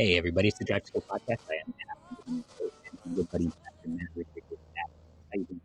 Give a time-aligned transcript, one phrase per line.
[0.00, 1.40] Hey, everybody, it's the Drive to School podcast.
[1.50, 1.74] I am
[2.26, 2.44] Adam,
[3.04, 5.60] and good buddy, Matt How you doing?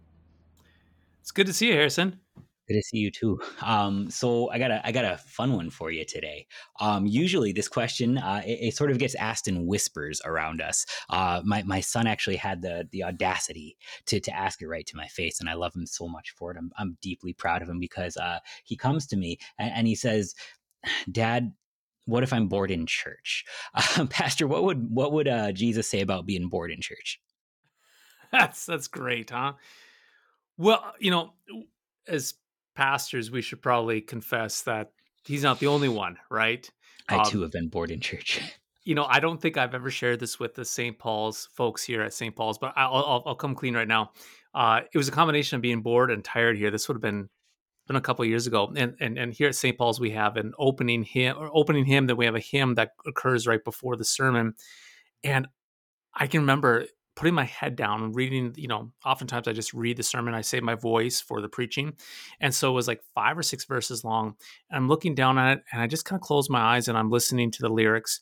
[1.22, 2.20] It's good to see you, Harrison.
[2.68, 3.40] Good to see you too.
[3.62, 6.48] Um, so I got a I got a fun one for you today.
[6.82, 10.86] Um, usually this question uh, it, it, sort of gets asked in whispers around us.
[11.10, 13.78] Uh, my my son actually had the the audacity
[14.08, 16.52] to to ask it right to my face, and I love him so much for
[16.52, 16.58] it.
[16.58, 19.96] I'm I'm deeply proud of him because uh, he comes to me and, and he
[19.96, 20.36] says,
[21.10, 21.54] "Dad,
[22.06, 23.46] what if I'm bored in church?
[23.98, 27.20] Uh, Pastor, what would what would uh, Jesus say about being bored in church?
[28.32, 29.54] That's that's great, huh?
[30.58, 31.34] Well, you know,
[32.08, 32.34] as
[32.76, 34.92] pastors, we should probably confess that
[35.24, 36.70] he's not the only one, right?
[37.08, 38.42] I um, too have been bored in church.
[38.88, 41.00] You know, I don't think I've ever shared this with the St.
[41.00, 42.36] Paul's folks here at St.
[42.36, 44.12] Paul's, but I'll, I'll, I'll come clean right now.
[44.54, 46.70] Uh, it was a combination of being bored and tired here.
[46.70, 47.28] This would have been
[47.88, 49.78] been a couple years ago, and and and here at St.
[49.78, 52.92] Paul's we have an opening hymn or opening hymn that we have a hymn that
[53.06, 54.54] occurs right before the sermon,
[55.24, 55.48] and
[56.14, 58.54] I can remember putting my head down and reading.
[58.58, 61.94] You know, oftentimes I just read the sermon, I save my voice for the preaching,
[62.40, 64.36] and so it was like five or six verses long.
[64.70, 66.98] And I'm looking down at it, and I just kind of close my eyes and
[66.98, 68.22] I'm listening to the lyrics,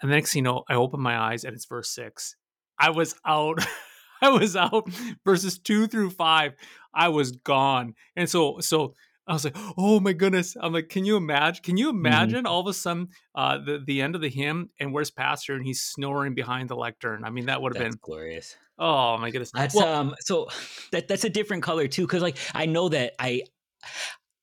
[0.00, 2.36] and the next thing you know, I open my eyes and it's verse six.
[2.78, 3.64] I was out.
[4.22, 4.88] I was out
[5.24, 6.54] verses two through five.
[6.94, 7.94] I was gone.
[8.16, 8.94] And so, so
[9.26, 10.56] I was like, oh my goodness.
[10.60, 11.62] I'm like, can you imagine?
[11.62, 12.06] Can you mm-hmm.
[12.06, 12.46] imagine mm-hmm.
[12.46, 15.64] all of a sudden uh, the, the end of the hymn and where's Pastor and
[15.64, 17.24] he's snoring behind the lectern?
[17.24, 18.56] I mean, that would have been glorious.
[18.78, 19.52] Oh my goodness.
[19.54, 20.48] That's well, um so
[20.90, 22.06] that that's a different color too.
[22.08, 23.42] Cause like I know that I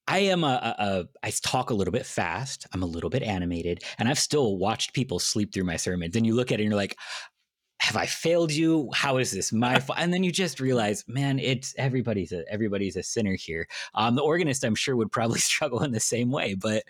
[0.07, 2.65] I am a, a, a I talk a little bit fast.
[2.73, 6.15] I'm a little bit animated, and I've still watched people sleep through my sermons.
[6.15, 6.97] And you look at it and you're like,
[7.81, 8.89] have I failed you?
[8.93, 9.97] How is this my fault?
[9.99, 13.67] And then you just realize, man, it's everybody's a everybody's a sinner here.
[13.95, 16.53] Um, the organist, I'm sure, would probably struggle in the same way.
[16.53, 16.83] But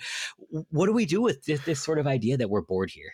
[0.69, 3.13] what do we do with this, this sort of idea that we're bored here?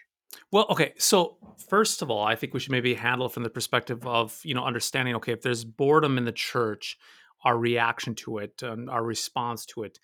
[0.52, 0.94] Well, okay.
[0.98, 1.38] So
[1.70, 4.56] first of all, I think we should maybe handle it from the perspective of you
[4.56, 5.16] know understanding.
[5.18, 6.98] Okay, if there's boredom in the church,
[7.46, 10.00] our reaction to it, and our response to it.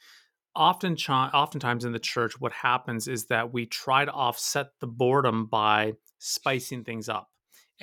[0.55, 5.47] Often, oftentimes in the church, what happens is that we try to offset the boredom
[5.47, 7.32] by spicing things up.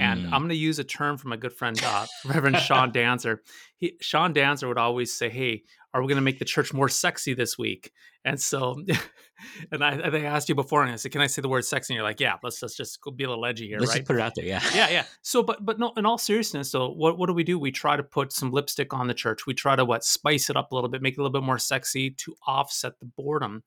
[0.01, 0.33] And mm.
[0.33, 3.39] I'm going to use a term from my good friend uh, Reverend Sean Daenzer.
[3.77, 6.89] He, Sean Daenzer would always say, "Hey, are we going to make the church more
[6.89, 7.93] sexy this week?"
[8.25, 8.83] And so,
[9.73, 11.51] and I, I think I asked you before, and I said, "Can I say the
[11.51, 13.79] word sexy?" And you're like, "Yeah, let's let's just go be a little edgy here,
[13.79, 15.05] let's right?" Just put it out there, yeah, yeah, yeah.
[15.21, 17.59] So, but but no, in all seriousness, so what what do we do?
[17.59, 19.47] We try to put some lipstick on the church.
[19.47, 21.45] We try to what spice it up a little bit, make it a little bit
[21.45, 23.65] more sexy to offset the boredom.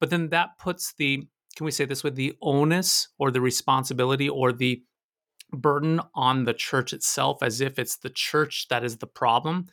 [0.00, 1.26] But then that puts the
[1.56, 4.82] can we say this with the onus or the responsibility or the
[5.52, 9.66] burden on the church itself as if it's the church that is the problem.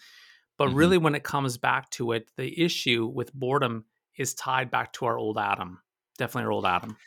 [0.57, 0.77] But mm-hmm.
[0.77, 3.85] really, when it comes back to it, the issue with boredom
[4.17, 5.79] is tied back to our old Adam.
[6.17, 6.97] Definitely our old Adam.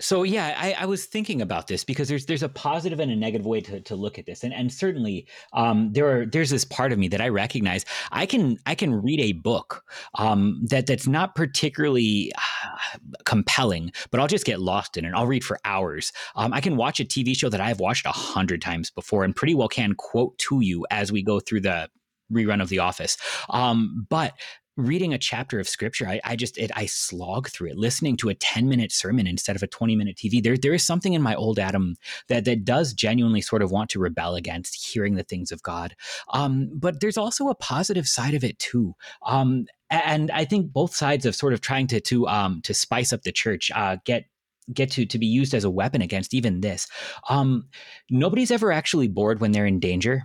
[0.00, 3.16] So yeah, I, I, was thinking about this because there's there's a positive and a
[3.16, 6.64] negative way to, to look at this, and and certainly um, there are there's this
[6.64, 7.84] part of me that I recognize.
[8.10, 9.84] I can I can read a book
[10.16, 15.12] um, that that's not particularly uh, compelling, but I'll just get lost in it.
[15.14, 16.12] I'll read for hours.
[16.36, 19.34] Um, I can watch a TV show that I've watched a hundred times before, and
[19.34, 21.88] pretty well can quote to you as we go through the
[22.32, 23.16] rerun of The Office.
[23.50, 24.34] Um, but
[24.76, 27.76] reading a chapter of scripture, I, I just it, I slog through it.
[27.76, 30.84] Listening to a ten minute sermon instead of a twenty minute TV, there there is
[30.84, 31.96] something in my old Adam
[32.28, 35.94] that that does genuinely sort of want to rebel against hearing the things of God.
[36.32, 38.94] Um, but there's also a positive side of it too.
[39.26, 43.12] Um, and I think both sides of sort of trying to to um, to spice
[43.12, 44.24] up the church uh, get
[44.72, 46.88] get to to be used as a weapon against even this.
[47.28, 47.68] Um,
[48.10, 50.22] nobody's ever actually bored when they're in danger.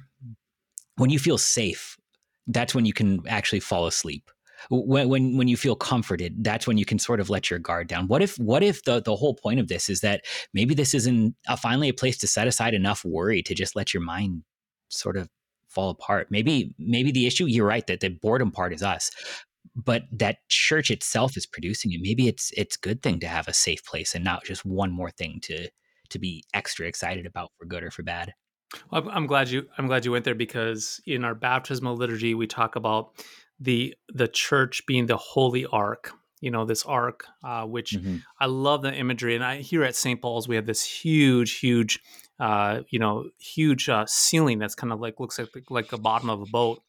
[0.95, 1.95] When you feel safe,
[2.47, 4.31] that's when you can actually fall asleep
[4.69, 7.87] when when when you feel comforted that's when you can sort of let your guard
[7.87, 8.07] down.
[8.07, 11.35] What if what if the the whole point of this is that maybe this isn't
[11.47, 14.43] a, finally a place to set aside enough worry to just let your mind
[14.89, 15.29] sort of
[15.69, 16.27] fall apart?
[16.29, 19.11] Maybe maybe the issue you're right that the boredom part is us
[19.75, 21.99] but that church itself is producing it.
[22.01, 25.11] Maybe it's it's good thing to have a safe place and not just one more
[25.11, 25.69] thing to
[26.09, 28.33] to be extra excited about for good or for bad.
[28.91, 32.47] Well, I'm glad you I'm glad you went there because in our baptismal liturgy we
[32.47, 33.11] talk about
[33.59, 36.11] the the church being the holy ark
[36.41, 38.17] you know this ark uh, which mm-hmm.
[38.39, 39.35] i love the imagery.
[39.35, 41.99] And i here at st paul's we have this huge huge
[42.39, 46.29] uh, you know huge uh, ceiling that's kind of like looks like like the bottom
[46.29, 46.81] of a boat.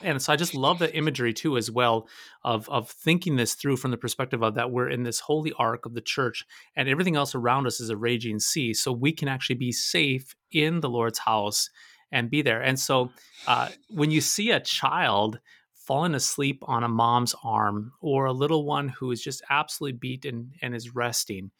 [0.00, 2.08] And so i just love the imagery too as well
[2.42, 5.86] of of thinking this through from the perspective of that we're in this holy ark
[5.86, 6.44] of the church
[6.74, 10.34] and everything else around us is a raging sea so we can actually be safe
[10.50, 11.70] in the lord's house
[12.12, 12.60] and be there.
[12.60, 13.10] And so
[13.48, 15.40] uh, when you see a child
[15.86, 20.52] fallen asleep on a mom's arm or a little one who is just absolutely beaten
[20.62, 21.50] and is resting,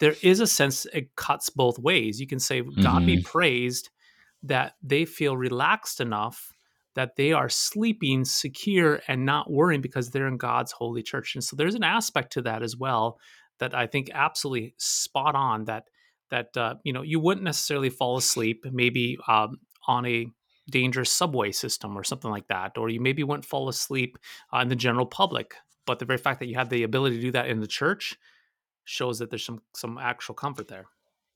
[0.00, 2.20] there is a sense it cuts both ways.
[2.20, 3.22] You can say, God be Mm-hmm.
[3.24, 3.90] praised
[4.42, 6.52] that they feel relaxed enough
[6.94, 11.34] that they are sleeping secure and not worrying because they're in God's holy church.
[11.34, 13.18] And so there's an aspect to that as well
[13.58, 15.84] that I think absolutely spot on that
[16.30, 20.26] that uh, you know you wouldn't necessarily fall asleep maybe um, on a
[20.70, 24.18] dangerous subway system or something like that or you maybe wouldn't fall asleep
[24.54, 25.54] uh, in the general public
[25.88, 28.16] but the very fact that you have the ability to do that in the church
[28.84, 30.86] shows that there's some some actual comfort there.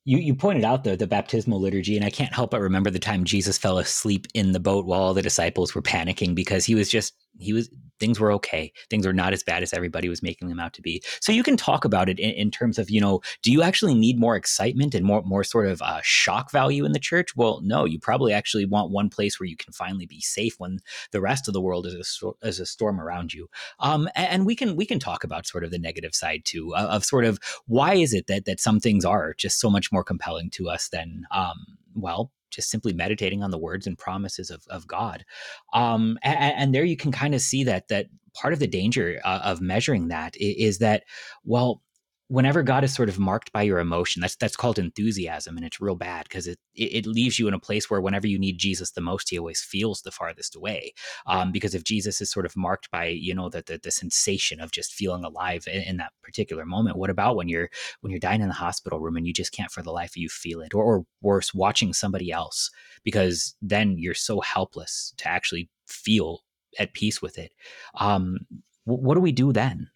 [0.05, 2.99] You you pointed out the the baptismal liturgy, and I can't help but remember the
[2.99, 6.75] time Jesus fell asleep in the boat while all the disciples were panicking because he
[6.75, 7.71] was just he was
[8.03, 8.73] things were okay.
[8.91, 11.01] Things were not as bad as everybody was making them out to be.
[11.21, 13.95] So you can talk about it in, in terms of you know, do you actually
[13.95, 17.37] need more excitement and more more sort of uh, shock value in the church?
[17.37, 20.81] Well, no, you probably actually want one place where you can finally be safe when
[21.13, 23.49] the rest of the world is a is a storm around you.
[23.79, 26.75] Um, and, and we can we can talk about sort of the negative side too
[26.75, 29.93] of, of sort of why is it that that some things are just so much
[29.93, 34.51] more compelling to us than um, well just simply meditating on the words and promises
[34.51, 35.25] of, of god.
[35.73, 39.21] Um, and, and there you can kind of see that that part of the danger
[39.25, 41.05] uh, of measuring that is, is that
[41.45, 41.83] well
[42.33, 45.81] whenever god is sort of marked by your emotion that's that's called enthusiasm and it's
[45.81, 48.59] real bad because it, it it leaves you in a place where whenever you need
[48.59, 50.93] jesus the most he always feels the farthest away.
[51.27, 54.61] Um, because if jesus is sort of marked by you know the, the, the sensation
[54.61, 57.69] of just feeling alive in, in that particular moment what about when you're
[58.01, 60.17] when you're dying in the hospital room and you just can't for the life of
[60.17, 60.75] you feel it?
[60.75, 62.71] Or, or worse watching somebody else
[63.05, 66.41] because then you're so helpless to actually feel
[66.79, 67.53] at peace with it.
[67.95, 68.39] Um,
[68.85, 69.89] what do we do then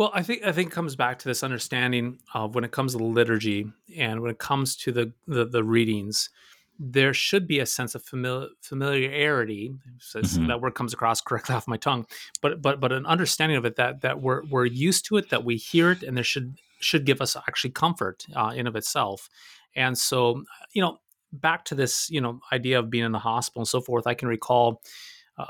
[0.00, 2.92] Well, I think I think it comes back to this understanding of when it comes
[2.92, 6.30] to the liturgy and when it comes to the the, the readings,
[6.78, 9.74] there should be a sense of famili- familiarity.
[9.98, 10.46] So Mhm.
[10.48, 12.06] That word comes across correctly off my tongue,
[12.40, 15.44] but but but an understanding of it that that we're we're used to it, that
[15.44, 19.28] we hear it, and there should should give us actually comfort uh, in of itself.
[19.76, 20.96] And so, you know,
[21.30, 24.06] back to this, you know, idea of being in the hospital and so forth.
[24.06, 24.80] I can recall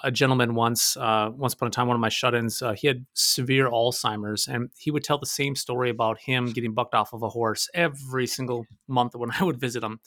[0.02, 3.06] a gentleman once, uh, once upon a time, one of my shut-ins, uh, he had
[3.14, 7.22] severe Alzheimer's, and he would tell the same story about him getting bucked off of
[7.22, 10.00] a horse every single month when I would visit him.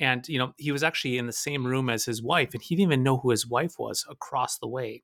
[0.00, 2.76] And you know, he was actually in the same room as his wife, and he
[2.76, 5.02] didn't even know who his wife was across the way.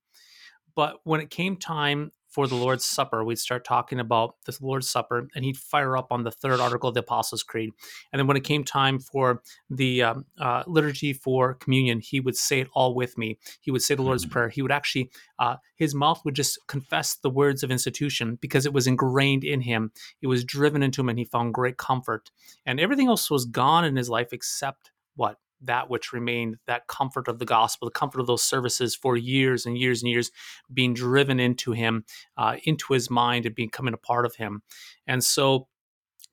[0.77, 4.89] But when it came time for the Lord's Supper, we'd start talking about the Lord's
[4.89, 7.71] Supper, and he'd fire up on the third article of the Apostles' Creed.
[8.13, 9.41] And then when it came time for
[9.71, 13.39] the um, uh, liturgy for communion, he would say it all with me.
[13.61, 14.31] He would say the Lord's Mhm.
[14.33, 14.49] Prayer.
[14.49, 18.73] He would actually, uh, his mouth would just confess the words of institution because it
[18.73, 19.93] was ingrained in him.
[20.21, 22.31] It was driven into him, and he found great comfort.
[22.67, 25.39] And everything else was gone in his life except what?
[25.61, 29.67] That which remained, that comfort of the gospel, the comfort of those services for years
[29.67, 30.31] and years and years
[30.73, 32.05] being driven into him,
[32.37, 34.63] uh, into his mind and becoming a part of him.
[35.07, 35.69] And so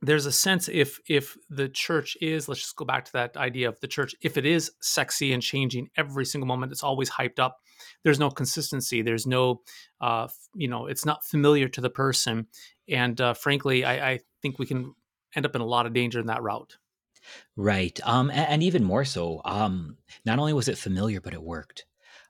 [0.02, 3.70] there's a sense if if the church is let's just go back to that idea
[3.70, 7.40] of the church if it is sexy and changing every single moment it's always hyped
[7.40, 7.60] up
[8.04, 9.62] there's no consistency there's no
[10.02, 12.48] uh you know it's not familiar to the person
[12.90, 14.96] and uh, frankly I, I think we can
[15.36, 16.78] end up in a lot of danger in that route
[17.56, 18.00] Right.
[18.04, 21.86] Um, and, even more so, um, not only was it familiar, but it worked.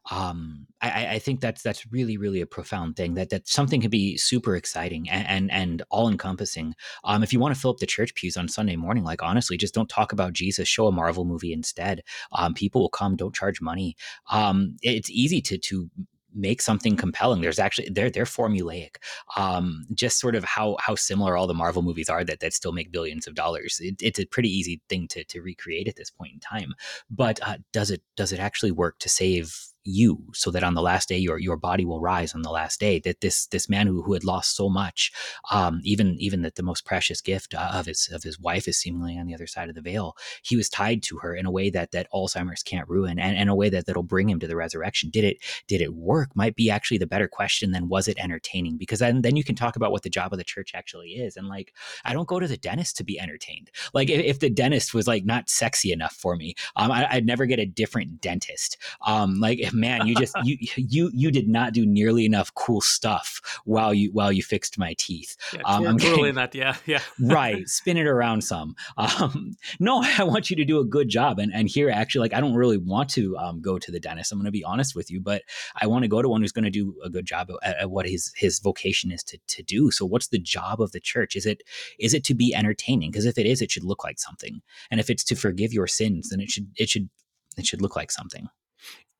[0.09, 3.13] Um, I, I- I think that's that's really, really a profound thing.
[3.13, 6.73] That that something can be super exciting and and, and all encompassing.
[7.03, 9.57] Um, if you want to fill up the church pews on Sunday morning, like honestly,
[9.57, 10.67] just don't talk about Jesus.
[10.67, 12.01] Show a Marvel movie instead.
[12.31, 13.15] Um, people will come.
[13.15, 13.95] Don't charge money.
[14.31, 15.89] Um, it's easy to to
[16.33, 17.41] make something compelling.
[17.41, 18.97] There's actually they're they're formulaic.
[19.35, 22.71] Um just sort of how how similar all the marvel movies are that that still
[22.71, 23.79] make billions of dollars.
[23.81, 26.73] It, it's a pretty easy thing to to recreate at this point in time.
[27.09, 30.81] But uh, does it does it actually work to save you so that on the
[30.81, 33.87] last day your your body will rise on the last day that this this man
[33.87, 35.11] who, who had lost so much
[35.51, 38.77] um even even that the most precious gift uh, of his of his wife is
[38.77, 41.51] seemingly on the other side of the veil he was tied to her in a
[41.51, 44.47] way that that alzheimer's can't ruin and, in a way that that'll bring him to
[44.47, 45.09] the resurrection.
[45.09, 46.35] Did it did it work?
[46.35, 48.77] Might be actually the better question than was it entertaining?
[48.77, 51.37] Because then then you can talk about what the job of the church actually is
[51.37, 51.73] and like
[52.05, 53.69] i don't go to the dentist to be entertained.
[53.93, 57.25] Like if, if the dentist was like not sexy enough for me um I, i'd
[57.25, 58.77] never get a different dentist.
[59.05, 63.41] Um like man you just you you you did not do nearly enough cool stuff
[63.65, 65.35] while you while you fixed my teeth.
[65.53, 67.01] Yeah Um, I'm getting- that yeah yeah.
[67.19, 68.75] Right spin it around some.
[68.97, 72.33] Um no i want you to do a good job and and here actually like
[72.33, 74.95] i don't really want to um go to the dentist i'm going to be honest
[74.95, 75.41] with you but
[75.81, 77.91] i want to go to one who's going to do a good job at, at
[77.91, 79.91] what his his vocation is to to do.
[79.91, 81.35] So what's the job of the church?
[81.35, 81.61] Is it
[81.99, 83.11] is it to be entertaining?
[83.11, 84.61] Because if it is it should look like something.
[84.89, 87.09] And if it's to forgive your sins then it should it should
[87.57, 88.47] it should look like something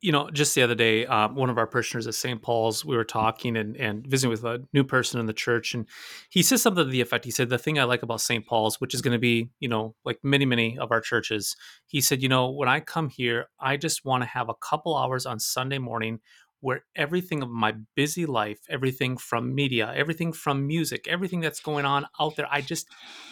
[0.02, 2.42] you know, just the other day, um, one of our parishioners at St.
[2.42, 5.88] Paul's, we were talking and, and visiting with a new person in the church, and
[6.30, 7.24] he said something to the effect.
[7.24, 8.46] He said, "The thing I like about St.
[8.46, 11.56] Paul's, which is going to be, you know, like many, many of our churches,
[11.86, 14.98] he said, you know, when I come here, I just want to have a couple
[14.98, 16.20] hours on Sunday morning
[16.62, 21.86] where everything of my busy life, everything from media, everything from music, everything that's going
[21.86, 22.88] on out there, I just,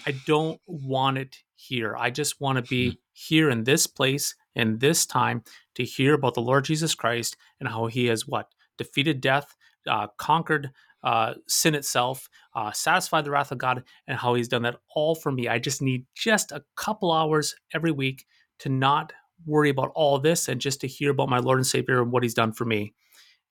[0.05, 1.95] I don't want it here.
[1.97, 2.95] I just want to be mm-hmm.
[3.13, 5.43] here in this place in this time
[5.75, 8.47] to hear about the Lord Jesus Christ and how he has what?
[8.77, 9.55] Defeated death,
[9.87, 10.71] uh, conquered
[11.03, 15.15] uh, sin itself, uh, satisfied the wrath of God, and how he's done that all
[15.15, 15.47] for me.
[15.47, 18.25] I just need just a couple hours every week
[18.59, 19.13] to not
[19.45, 22.23] worry about all this and just to hear about my Lord and Savior and what
[22.23, 22.93] he's done for me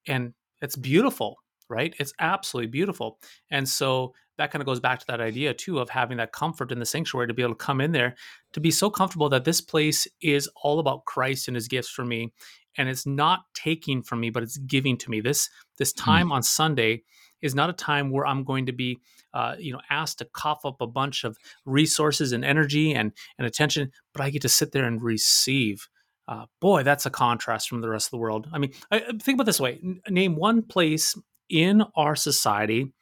[0.09, 1.37] and it's beautiful
[1.69, 3.19] right it's absolutely beautiful
[3.51, 6.73] and so that kind of goes back to that idea too of having that comfort
[6.73, 8.15] in the sanctuary to be able to come in there
[8.53, 12.05] to be so comfortable that this place is all about christ and his gifts for
[12.05, 12.33] me
[12.77, 16.05] and it's not taking from me but it's giving to me this this hmm.
[16.05, 16.33] time mm.
[16.33, 17.03] on sunday
[17.43, 18.99] is not a time where i'm going to be
[19.35, 23.47] uh, you know asked to cough up a bunch of resources and energy and and
[23.47, 25.89] attention but i get to sit there and receive
[26.29, 28.49] uh, boy, that's a contrast from the rest of the world.
[28.53, 31.17] I mean, I, think about this way: N- name one place
[31.49, 32.93] in our society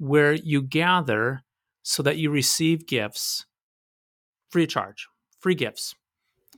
[0.00, 1.42] where you gather
[1.82, 3.46] so that you receive gifts
[4.50, 5.06] free of charge,
[5.38, 5.94] free gifts.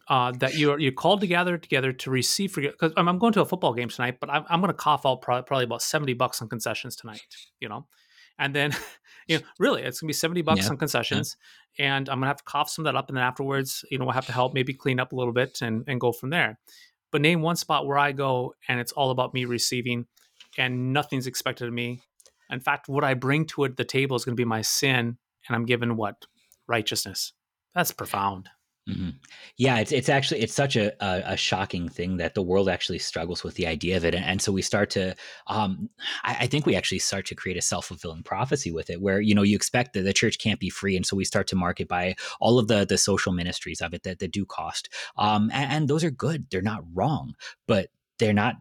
[0.08, 3.40] Uh, that you're you're called to gather together to receive because I'm, I'm, going to
[3.40, 6.12] a football game tonight, but I'm, I'm going to cough out probably, probably about seventy
[6.12, 7.22] bucks on concessions tonight.
[7.60, 7.86] You know,
[8.38, 8.74] and then
[9.28, 10.70] you know really it's gonna be 70 bucks yeah.
[10.70, 11.36] on concessions
[11.78, 11.96] yeah.
[11.96, 14.04] and i'm gonna have to cough some of that up and then afterwards you know
[14.04, 16.58] we'll have to help maybe clean up a little bit and, and go from there
[17.10, 20.06] but name one spot where i go and it's all about me receiving
[20.58, 22.02] and nothing's expected of me
[22.52, 25.16] in fact what i bring to it the table is going to be my sin
[25.48, 26.26] and i'm given what?
[26.66, 27.32] Righteousness.
[27.74, 28.48] That's profound.
[28.88, 29.10] Mm-hmm.
[29.58, 32.98] Yeah, it's it's actually it's such a, a, a shocking thing that the world actually
[32.98, 35.14] struggles with the idea of it, and, and so we start to,
[35.46, 35.88] um,
[36.24, 39.20] I, I, think we actually start to create a self fulfilling prophecy with it, where
[39.20, 41.56] you know you expect that the church can't be free, and so we start to
[41.56, 45.48] market by all of the the social ministries of it that, that do cost, um,
[45.52, 47.34] and, and those are good, they're not wrong,
[47.68, 48.56] but they're not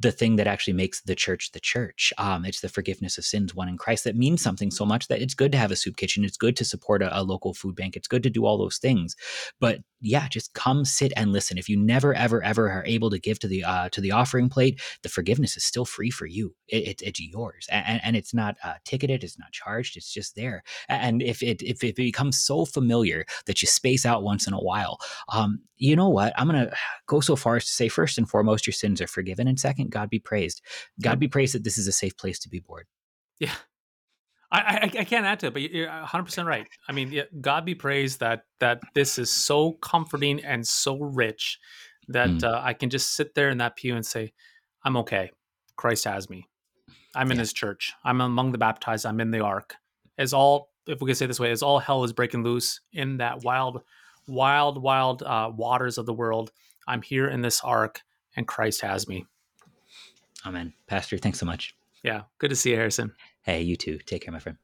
[0.00, 2.12] the thing that actually makes the church the church.
[2.18, 5.20] Um, it's the forgiveness of sins, one in Christ, that means something so much that
[5.20, 6.24] it's good to have a soup kitchen.
[6.24, 7.96] It's good to support a, a, local food bank.
[7.96, 9.16] It's good to do all those things.
[9.60, 11.58] But yeah, just come sit and listen.
[11.58, 14.48] If you never, ever, ever are able to give to the uh, to the offering
[14.48, 16.54] plate, the forgiveness is still free for you.
[16.68, 19.24] It, it, it's yours, and, and it's not uh, ticketed.
[19.24, 19.96] It's not charged.
[19.96, 20.62] It's just there.
[20.88, 24.58] And if it if it becomes so familiar that you space out once in a
[24.58, 24.98] while,
[25.32, 26.32] um, you know what?
[26.36, 26.72] I'm gonna
[27.06, 29.90] go so far as to say first and foremost, your sins are forgiven, and second,
[29.90, 30.62] God be praised.
[31.02, 32.86] God be praised that this is a safe place to be bored.
[33.40, 33.54] Yeah,
[34.50, 36.66] I, I, I can't add to it, but you're 100 percent right.
[36.88, 41.58] I mean, God be praised that that this is so comforting and so rich
[42.08, 42.44] that mm.
[42.44, 44.32] uh, I can just sit there in that pew and say,
[44.84, 45.30] "I'm okay.
[45.76, 46.48] Christ has me.
[47.14, 47.42] I'm in yeah.
[47.42, 47.92] His church.
[48.04, 49.04] I'm among the baptized.
[49.04, 49.74] I'm in the ark."
[50.16, 53.18] As all, if we can say this way, as all hell is breaking loose in
[53.18, 53.82] that wild,
[54.26, 56.50] wild, wild uh, waters of the world,
[56.88, 58.00] I'm here in this ark,
[58.34, 59.26] and Christ has me.
[60.46, 61.18] Amen, Pastor.
[61.18, 61.74] Thanks so much.
[62.02, 63.12] Yeah, good to see you, Harrison.
[63.48, 63.98] Hey, you too.
[63.98, 64.58] Take care, my friend.